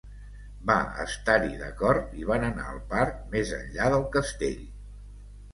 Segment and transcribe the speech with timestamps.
[0.69, 4.69] Va estar-hi d'acord i van anar al parc, més enllà del castell.